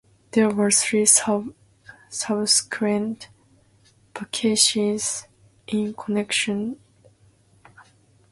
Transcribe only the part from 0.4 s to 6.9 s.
were three subsequent vacancies in Connecticut's representation.